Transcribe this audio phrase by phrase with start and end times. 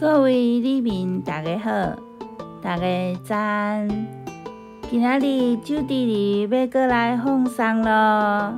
[0.00, 1.70] 各位里民，大家好，
[2.62, 2.86] 大家
[3.24, 3.88] 赞。
[4.88, 8.54] 今仔日周弟弟要过来放送咯，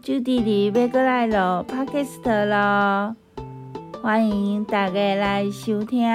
[0.00, 1.34] 周弟弟要过来录
[1.66, 3.16] Podcast 咯，
[4.00, 6.06] 欢迎大家来收听，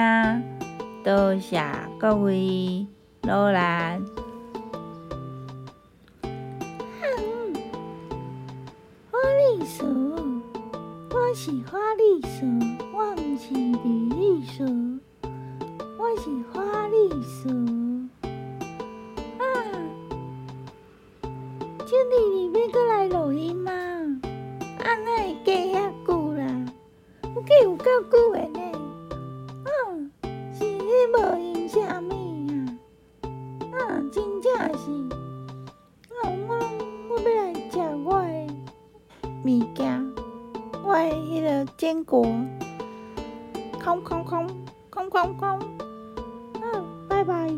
[1.04, 1.62] 多谢
[1.98, 2.86] 各位
[3.24, 3.58] 努力。
[9.10, 9.84] 花栗鼠，
[11.10, 12.46] 我是花栗鼠，
[42.04, 42.22] 果，
[43.82, 44.46] 空空空
[44.90, 45.58] 空空空，
[46.60, 47.50] 嗯，拜拜。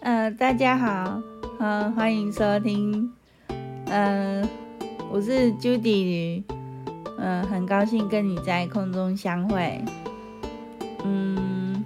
[0.00, 1.20] 呃，大家好，
[1.58, 3.12] 嗯、欢迎收听，
[3.86, 4.48] 嗯、
[5.10, 6.42] 我是 Judy，
[7.18, 9.84] 嗯、很高兴跟你在空中相会。
[11.04, 11.84] 嗯，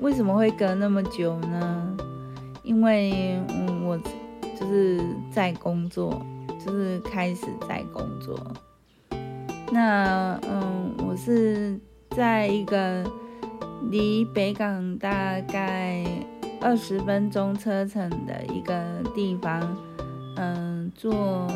[0.00, 1.96] 为什么会隔那么久呢？
[2.62, 3.98] 因为，嗯，我。
[4.58, 5.00] 就是
[5.32, 6.20] 在工作，
[6.62, 8.38] 就是开始在工作。
[9.72, 11.78] 那嗯，我是
[12.10, 13.04] 在一个
[13.90, 16.04] 离北港大概
[16.60, 18.82] 二十分钟车程的一个
[19.14, 19.76] 地方，
[20.36, 21.46] 嗯，做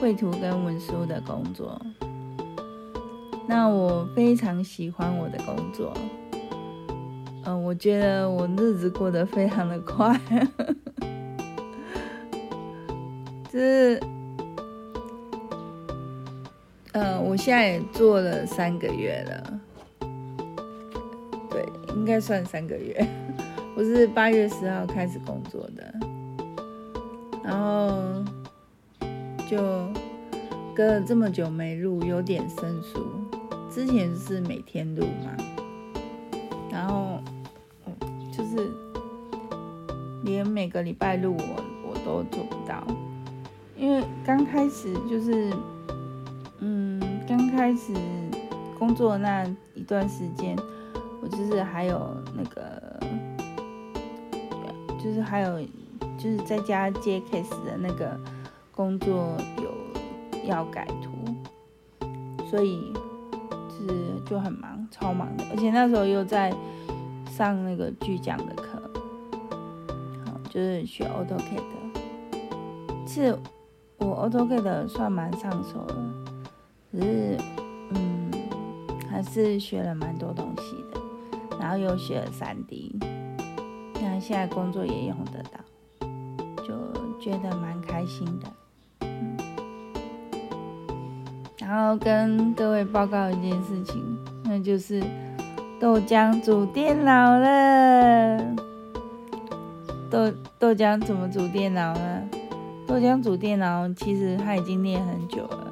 [0.00, 1.80] 绘图跟文书的工作。
[3.46, 5.92] 那我非常喜欢我的工作，
[7.44, 10.18] 嗯，我觉得我日子过得非常的快。
[13.52, 14.00] 就是，
[16.92, 19.60] 呃，我现在也做了三个月了，
[21.48, 23.06] 对，应该算三个月。
[23.76, 25.94] 我是八月十号开始工作的，
[27.44, 28.24] 然后
[29.48, 29.56] 就
[30.74, 33.06] 隔了这么久没录，有点生疏。
[33.70, 35.30] 之前是每天录嘛，
[36.72, 37.20] 然后
[38.36, 38.68] 就是
[40.24, 42.84] 连每个礼拜录我我都做不到。
[43.76, 45.50] 因为刚开始就是，
[47.50, 47.92] 开始
[48.78, 49.44] 工作那
[49.74, 50.56] 一段时间，
[51.22, 53.00] 我就是还有那个，
[54.98, 55.60] 就是还有
[56.16, 58.18] 就是在家接 case 的那个
[58.72, 59.70] 工作有
[60.46, 61.10] 要改图，
[62.46, 62.92] 所以
[63.68, 66.54] 就是就很忙，超忙的，而且那时候又在
[67.30, 68.80] 上那个巨匠的课，
[70.24, 71.62] 好，就是学 AutoCAD，
[73.06, 73.38] 是。
[74.02, 75.94] 我 AutoCAD 算蛮上手的，
[76.92, 77.36] 只是，
[77.90, 78.30] 嗯，
[79.08, 81.00] 还是学了蛮多东西的，
[81.60, 82.96] 然后又学了 3D，
[83.94, 85.60] 那现在工作也用得到，
[86.64, 86.74] 就
[87.20, 89.06] 觉得蛮开心的，
[91.58, 94.02] 然后跟各位报告一件事情，
[94.44, 95.00] 那就是
[95.78, 98.38] 豆浆煮电脑了。
[100.10, 102.22] 豆豆浆怎么煮电脑呢？
[102.84, 105.69] 豆浆煮电脑，其实他已经练很久了。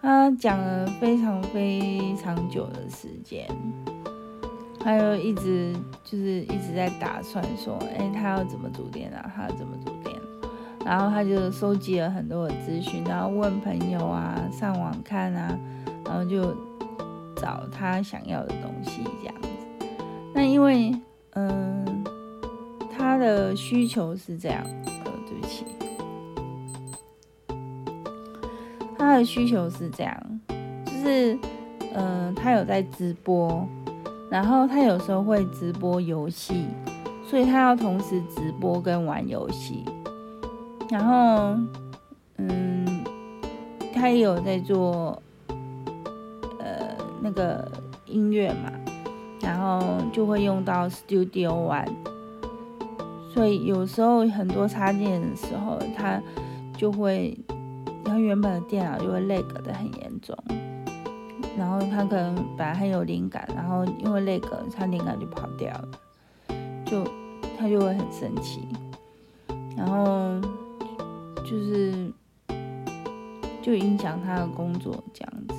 [0.00, 3.46] 他讲了非常非常久的时间，
[4.78, 10.16] 他又一直就是一直在打算说，哎，他要怎么煮店啊，他要怎么煮店。
[10.86, 15.58] 然后他就收集了很多的资讯，然后问朋友啊，上网看啊，
[16.06, 16.54] 然后就
[17.36, 19.48] 找他想要的东西这样子。
[20.32, 20.94] 那因为，
[21.32, 22.04] 嗯，
[22.96, 25.66] 他的需求是这样，呃，对不起。
[29.08, 30.40] 他的需求是这样，
[30.84, 31.38] 就是，
[31.94, 33.66] 嗯、他有在直播，
[34.30, 36.66] 然后他有时候会直播游戏，
[37.24, 39.82] 所以他要同时直播跟玩游戏，
[40.90, 41.58] 然后，
[42.36, 43.02] 嗯，
[43.94, 45.22] 他也有在做，
[46.58, 47.66] 呃，那个
[48.04, 48.70] 音乐嘛，
[49.40, 49.80] 然后
[50.12, 51.88] 就会用到 Studio One，
[53.32, 56.20] 所以有时候很多插件的时候，他
[56.76, 57.34] 就会。
[58.08, 60.34] 他原本的电脑就会 lag 的很严重，
[61.56, 64.42] 然后他可能本来很有灵感，然后因为 lag，
[64.74, 65.88] 他灵感就跑掉了，
[66.84, 67.04] 就
[67.58, 68.66] 他就会很生气，
[69.76, 70.40] 然后
[71.44, 72.10] 就是
[73.60, 75.54] 就影响他的工作这样子，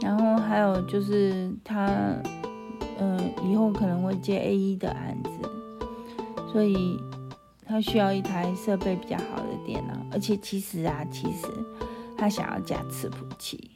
[0.00, 1.88] 然后还有就是他
[2.98, 5.30] 嗯、以后可能会接 AE 的案子，
[6.50, 6.98] 所以。
[7.68, 11.48] 他需要一台设备比较好的电脑，而且其实啊，其实
[12.16, 13.72] 他想要加伺服器。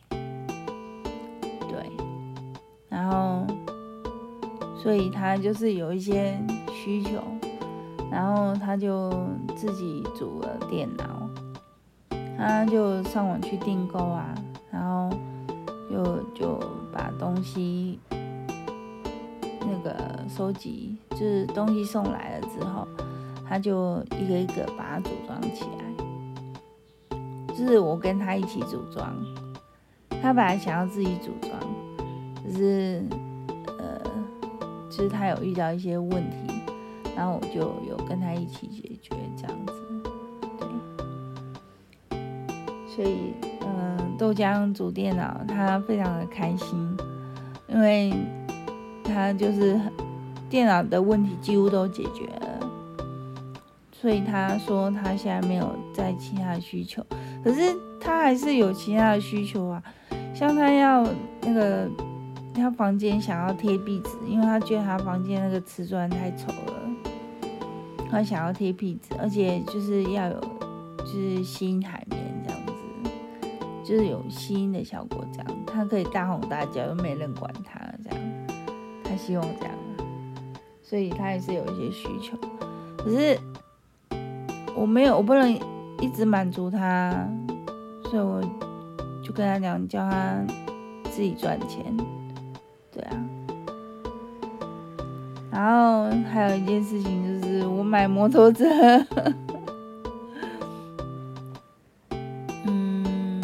[1.68, 1.90] 对，
[2.88, 3.44] 然后
[4.76, 6.40] 所以他就是有一些
[6.72, 7.20] 需求，
[8.10, 9.10] 然后他就
[9.56, 11.28] 自己组了电脑，
[12.38, 14.34] 他就上网去订购啊，
[14.70, 15.10] 然后
[15.90, 16.60] 就就
[16.92, 17.98] 把东西
[19.60, 22.86] 那个收集，就是东西送来了之后，
[23.50, 27.18] 他就一个一个把它组装起来，
[27.48, 29.12] 就是我跟他一起组装。
[30.22, 31.52] 他本来想要自己组装，
[32.44, 33.04] 只是
[33.78, 34.00] 呃，
[34.88, 36.62] 就是他有遇到一些问题，
[37.16, 39.72] 然后我就有跟他一起解决这样子，
[40.58, 40.68] 对。
[42.86, 46.96] 所以，嗯、豆浆组电脑，他非常的开心，
[47.66, 48.14] 因为
[49.02, 49.80] 他就是
[50.48, 52.49] 电脑的问题几乎都解决了，
[54.00, 57.04] 所以他说他现在没有在其他的需求，
[57.44, 59.82] 可是他还是有其他的需求啊。
[60.34, 61.06] 像他要
[61.42, 61.86] 那个，
[62.54, 66.80] 他房间想要贴壁纸，因为他觉得他房间那个瓷砖太丑了，
[68.10, 70.40] 他想要贴壁纸，而且就是要有
[70.96, 72.72] 就是吸音海绵这样子，
[73.84, 78.20] 就是有吸音的效果这样，他可以大吼大叫又没人管他这样，
[79.04, 79.74] 他希望这样，
[80.82, 82.34] 所以他也是有一些需求，
[82.96, 83.38] 可是
[84.74, 85.52] 我没有，我不能
[86.00, 87.28] 一直满足他，
[88.04, 88.42] 所以我。
[89.22, 90.44] 就跟他讲，叫他
[91.04, 91.84] 自己赚钱，
[92.90, 93.24] 对啊。
[95.52, 98.64] 然后还有一件事情就是，我买摩托车，
[102.66, 103.40] 嗯，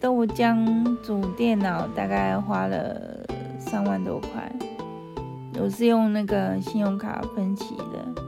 [0.00, 2.96] 豆浆煮电脑大概花了
[3.58, 4.50] 三万多块，
[5.60, 8.22] 我是用那个信用卡分期的。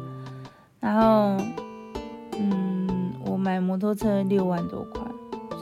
[0.81, 1.37] 然后，
[2.38, 5.03] 嗯，我买摩托车六万多块。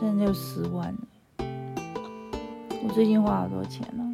[0.00, 0.94] 现在就十万，
[1.38, 4.04] 我最近花好多钱了，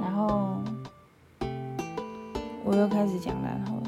[0.00, 0.56] 然后
[2.64, 3.82] 我又开始讲，然后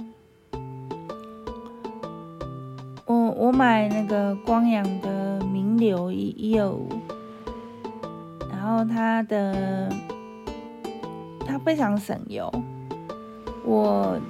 [3.06, 6.87] 我我买那个光阳的名流一一二五，
[8.50, 9.88] 然后它的
[11.46, 12.52] 它非常省油，
[13.64, 14.20] 我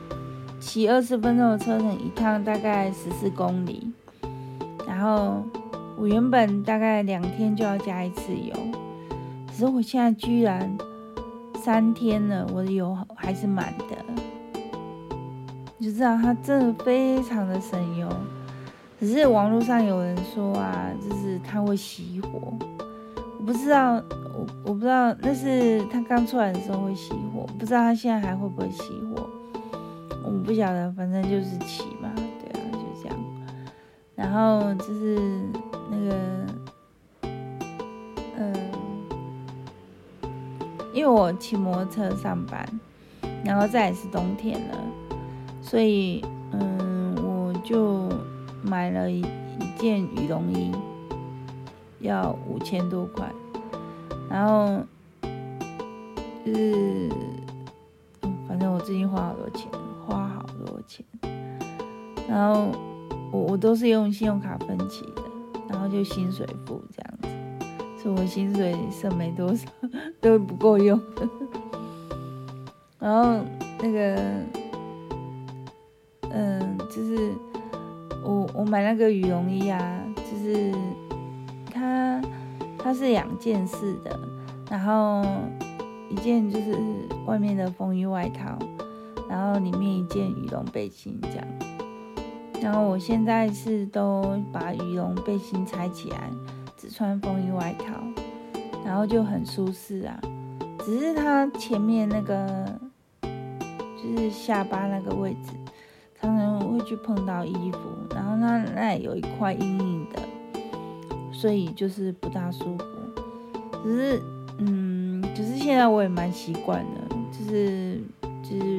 [0.62, 3.92] 骑二十分钟的车程一趟大概十四公里，
[4.86, 5.42] 然后。
[5.94, 8.52] 我原本大概两天就要加一次油，
[9.46, 10.76] 可是我现在居然
[11.62, 13.96] 三天了，我的油还是满的。
[15.78, 18.08] 你就知道它真的非常的省油。
[18.98, 22.52] 只是网络上有人说啊，就是它会熄火，
[23.38, 23.92] 我不知道，
[24.34, 29.28] 我我不知道那是它刚出来的时候会熄火，不知道它现在还会不会熄火。
[30.42, 33.16] 不晓得，反正就是骑嘛，对啊，就这样。
[34.14, 35.18] 然后就是。
[35.94, 36.16] 那个，
[38.38, 38.54] 嗯，
[40.94, 42.66] 因为我骑摩托车上班，
[43.44, 44.78] 然后再也是冬天了，
[45.60, 48.08] 所以嗯，我就
[48.62, 50.72] 买了一一件羽绒衣，
[52.00, 53.30] 要五千多块，
[54.30, 54.82] 然后
[56.46, 57.10] 就是，
[58.48, 59.68] 反正我最近花好多钱，
[60.12, 61.04] 花好多钱，
[62.28, 62.70] 然后
[63.32, 65.22] 我我都是用信用卡分期的。
[65.68, 67.28] 然后就薪水付这样子，
[68.02, 69.66] 所以我薪水剩没多少，
[70.20, 71.00] 都不够用。
[72.98, 73.40] 然后
[73.80, 74.22] 那个，
[76.30, 77.32] 嗯，就是
[78.22, 80.74] 我我买那个羽绒衣啊，就是
[81.72, 82.20] 它
[82.78, 84.20] 它是两件式的，
[84.70, 85.24] 然后
[86.10, 86.76] 一件就是
[87.24, 88.58] 外面的风衣外套，
[89.32, 91.46] 然后里面一件羽绒背心这样。
[92.60, 96.30] 然后我现在是都把羽绒背心拆起来，
[96.76, 97.94] 只穿风衣外套，
[98.84, 100.20] 然后就很舒适啊。
[100.84, 102.78] 只是它前面那个
[103.22, 105.52] 就是下巴那个位置，
[106.20, 107.78] 常常会去碰到衣服，
[108.14, 110.20] 然后那那有一块硬硬的，
[111.32, 112.84] 所以就是不大舒服。
[113.82, 114.22] 只是
[114.58, 117.98] 嗯，只是现在我也蛮习惯的，就是
[118.42, 118.78] 就是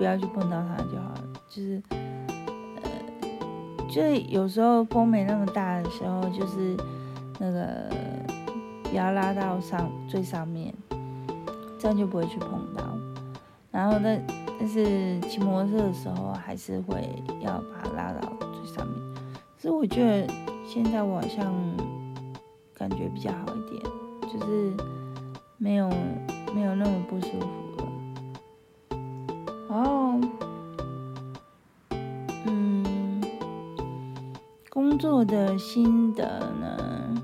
[0.00, 1.82] 不要去碰到它就好了，就是。
[1.90, 2.00] 呃
[3.86, 6.74] 就是有时候风没那么大的时候，就是
[7.38, 7.90] 那个
[8.84, 10.72] 不要拉到上最上面，
[11.78, 12.82] 这样就不会去碰到。
[13.70, 14.18] 然后那
[14.58, 17.06] 但是骑摩托车的时候，还是会
[17.42, 18.96] 要把它拉到最上面。
[19.58, 20.32] 所以我觉得
[20.64, 21.52] 现在我好像
[22.72, 23.82] 感觉比较好一点，
[24.32, 24.72] 就是
[25.58, 25.90] 没有
[26.54, 27.46] 没有那么不舒服
[35.20, 36.24] 我的心得
[36.58, 37.22] 呢？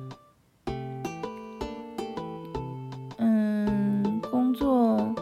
[3.16, 5.14] 嗯工作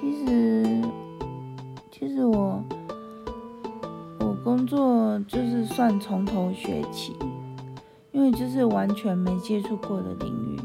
[0.00, 0.80] 其实
[1.90, 2.62] 其实我
[4.20, 7.16] 我工作就是算从头学起
[8.12, 10.60] 因为就是完全没接触过的领域。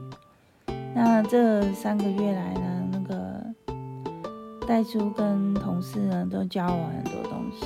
[0.93, 3.43] 那这三个月来呢那个
[4.67, 7.65] 带出跟同事呢都教我很多东西。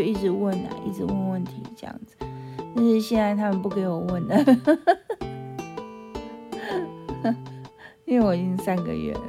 [0.00, 2.16] 就一直问啊，一直问问题这样子。
[2.74, 4.34] 但是现在他们不给我问了，
[8.06, 9.20] 因为我已经三个月了。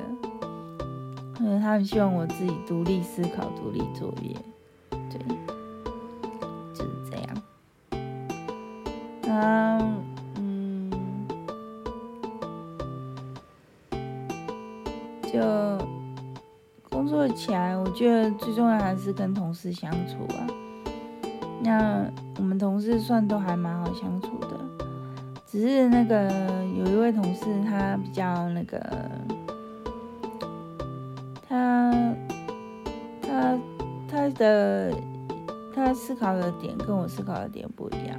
[1.41, 4.33] 嗯，他们希望我自己独立思考、独立作业，
[5.09, 5.19] 对，
[17.91, 20.48] 觉得最重要还是跟同事相处啊。
[21.63, 22.05] 那
[22.38, 24.57] 我们同事算都还蛮好相处的，
[25.45, 26.29] 只是那个
[26.75, 28.79] 有一位同事，他比较那个。
[31.48, 31.91] 他
[33.21, 33.60] 他
[34.10, 34.93] 他的
[35.75, 38.17] 他思考的点跟我思考的点不一样，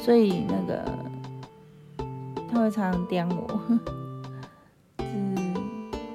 [0.00, 0.84] 所以那个
[2.50, 3.60] 他会常常刁我，
[4.98, 5.54] 嗯，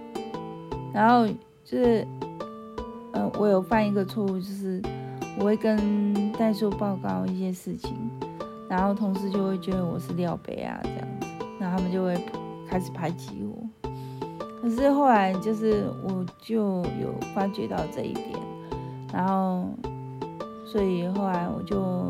[0.94, 1.25] 然后
[1.63, 2.06] 就是，
[3.38, 4.82] 我有犯一个错误，就是
[5.38, 7.96] 我会跟代数报告一些事情，
[8.70, 11.28] 然后同事就会觉得我是料杯啊这样子，
[11.60, 12.16] 然后他们就会
[12.68, 13.90] 开始排挤我。
[14.62, 18.30] 可是后来就是我就有发觉到这一点，
[19.12, 19.68] 然后
[20.66, 22.08] 所以后来我就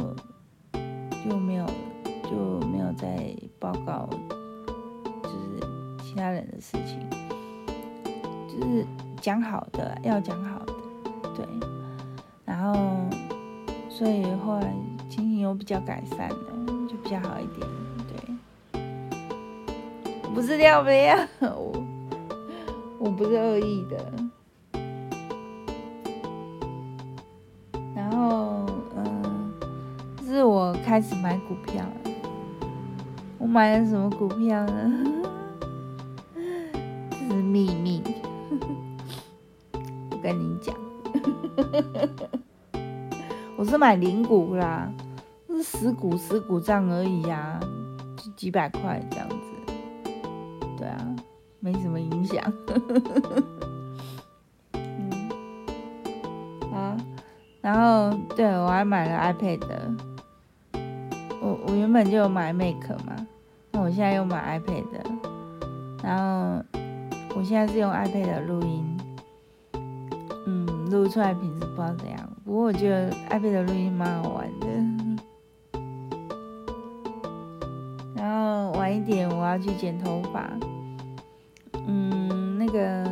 [1.27, 1.65] 就没有
[2.23, 4.07] 就没有再报告，
[5.23, 6.99] 就是其他人的事情，
[8.47, 8.85] 就是
[9.19, 10.72] 讲好的要讲好的，
[11.35, 11.45] 对，
[12.45, 12.73] 然后
[13.89, 14.73] 所以后来
[15.09, 16.35] 情形又比较改善了，
[16.87, 17.67] 就比较好一点，
[18.71, 18.81] 对，
[20.33, 21.27] 不是料杯啊。
[21.41, 21.71] 我
[22.99, 24.13] 我不是恶意的，
[27.93, 29.53] 然后，嗯，
[30.25, 31.91] 是我开始买股票了。
[33.37, 35.03] 我买了什么股票呢？
[37.11, 38.01] 这是秘密，
[40.11, 40.73] 我跟你讲。
[43.57, 44.91] 我是买零股啦，
[45.47, 47.59] 是十股十股账而已呀，
[48.17, 49.35] 就几百块这样子。
[50.77, 51.15] 对啊。
[51.65, 52.43] 没什么影响，
[54.73, 55.29] 嗯，
[56.73, 56.97] 啊，
[57.61, 59.61] 然后对，我还买了 iPad，
[61.41, 63.15] 我我原本就有买 Mac 嘛，
[63.71, 64.83] 那我现在又买 iPad，
[66.03, 66.61] 然后
[67.33, 68.92] 我现在是用 iPad 录音，
[70.93, 74.67] 录出来品质不知道怎样，不过我觉得艾贝的录音蛮好玩的，
[78.15, 80.47] 然后晚一点我要去剪头发。
[81.87, 83.03] 嗯，那个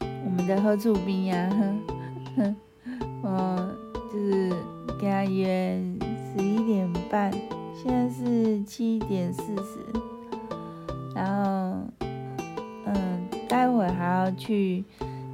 [0.00, 1.50] 我们的何处兵呀，
[3.22, 3.74] 我
[4.12, 4.50] 就是
[5.00, 7.32] 跟他约十一点半，
[7.74, 9.78] 现在是七点四十，
[11.14, 11.80] 然后
[12.84, 14.84] 嗯，待会还要去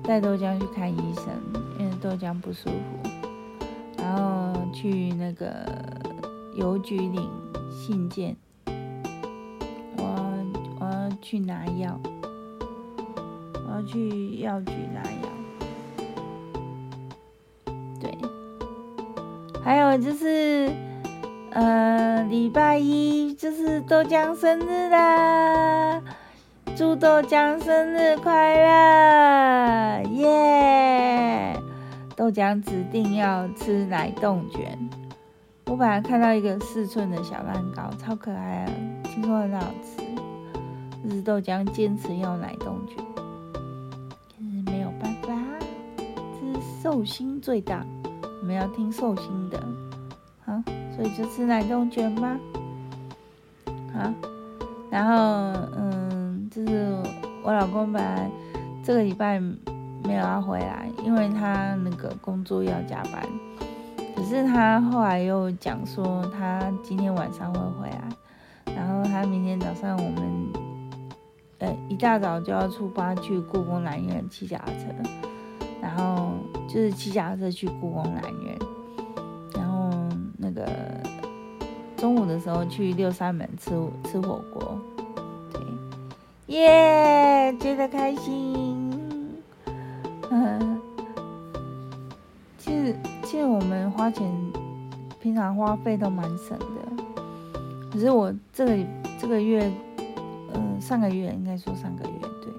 [0.06, 1.24] 带豆浆去看医生，
[1.80, 3.10] 因为豆浆不舒服，
[3.98, 5.66] 然后去那个
[6.54, 7.28] 邮局领
[7.68, 8.36] 信件。
[9.96, 10.04] 我
[10.78, 12.00] 我要去拿药，
[13.66, 15.18] 我要去药局拿药。
[18.00, 18.16] 对，
[19.60, 20.70] 还有就是，
[21.50, 26.00] 呃，礼拜一就是豆浆生日啦，
[26.76, 31.58] 祝豆浆生日快乐，耶！
[32.14, 34.78] 豆浆指定要吃奶冻卷。
[35.64, 38.70] 我本来看到一个四寸的小蛋糕，超可爱啊，
[39.04, 40.04] 听说很好吃。
[41.02, 45.32] 日豆浆坚持要奶冻卷，可是没有办法，
[45.96, 47.82] 这是寿星最大，
[48.42, 49.58] 我们要听寿星的，
[50.44, 50.62] 好，
[50.94, 52.38] 所以就吃奶冻卷吧，
[53.94, 54.12] 好，
[54.90, 55.14] 然后
[55.78, 56.05] 嗯，
[56.56, 56.96] 就是
[57.42, 58.30] 我老公本来
[58.82, 63.22] 这个礼拜没有要回来，因为他那个工作要加班，
[64.16, 70.46] 可是他后来又讲说他今天晚上会回来，然后他明天早上我们。
[71.58, 74.84] 呃，一大早就要出发去故宫南院骑脚踏车，
[75.80, 76.32] 然后
[76.68, 78.58] 就是骑脚踏车去故宫南院，
[79.54, 79.90] 然后
[80.36, 80.68] 那个
[81.96, 83.70] 中午的时候去六扇门吃
[84.04, 84.78] 吃火锅，
[86.48, 88.90] 耶、觉得开心。
[90.30, 90.80] 嗯，
[92.58, 94.30] 其实其实我们花钱，
[95.20, 97.04] 平常花费都蛮省的，
[97.92, 98.76] 可是我这个
[99.20, 99.70] 这个月。
[100.54, 102.52] 嗯上个月应该说上个月，对，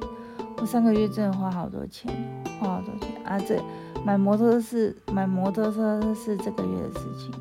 [0.58, 2.12] 我上个月真的花好多钱，
[2.60, 3.40] 花好多钱啊！
[3.40, 3.58] 这
[4.04, 7.32] 买摩托车是买摩托车是这个月的事情，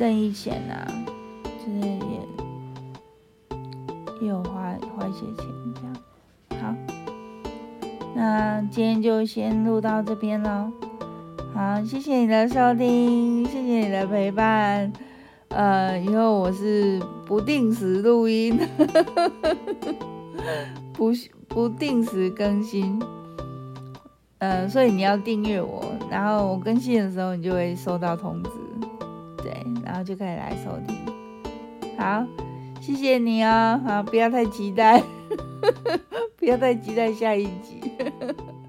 [0.00, 0.88] 任意险啊，
[1.44, 2.20] 就是也
[4.22, 5.94] 也有花花一些钱这样。
[6.62, 6.74] 好，
[8.14, 10.72] 那今天就先录到这边喽。
[11.52, 14.90] 好，谢谢你的收听，谢谢你的陪伴。
[15.48, 18.58] 呃，以后我是不定时录音，
[20.94, 21.12] 不
[21.46, 22.98] 不定时更新，
[24.38, 28.50] 呃，所以你要订阅我，然后我更新的时候你就会收到通知，
[29.42, 31.04] 对，然后就可以来收听。
[31.98, 32.24] 好，
[32.80, 35.02] 谢谢你哦，好，不要太期待，
[36.36, 37.92] 不要太期待下一集。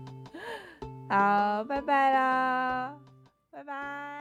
[1.09, 2.93] 好，拜拜啦。
[3.51, 4.20] 拜拜